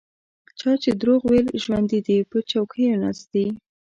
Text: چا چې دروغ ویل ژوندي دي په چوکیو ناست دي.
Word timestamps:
چا 0.59 0.71
چې 0.83 0.89
دروغ 1.01 1.21
ویل 1.25 1.47
ژوندي 1.63 1.99
دي 2.07 2.17
په 2.29 2.37
چوکیو 2.51 2.99
ناست 3.03 3.25
دي. 3.33 3.47